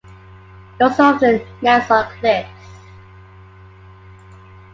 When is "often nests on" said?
1.03-2.03